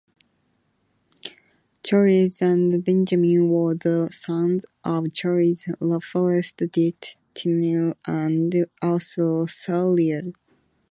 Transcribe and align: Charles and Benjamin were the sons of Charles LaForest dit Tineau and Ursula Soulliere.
Charles 1.85 2.41
and 2.41 2.83
Benjamin 2.83 3.49
were 3.51 3.75
the 3.75 4.09
sons 4.11 4.65
of 4.83 5.13
Charles 5.13 5.65
LaForest 5.79 6.71
dit 6.71 7.19
Tineau 7.35 7.93
and 8.07 8.51
Ursula 8.83 9.45
Soulliere. 9.47 10.33